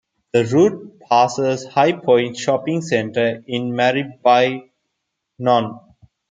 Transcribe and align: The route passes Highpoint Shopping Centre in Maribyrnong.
The 0.33 0.45
route 0.45 0.99
passes 1.07 1.67
Highpoint 1.67 2.35
Shopping 2.35 2.81
Centre 2.81 3.43
in 3.45 3.69
Maribyrnong. 3.69 5.93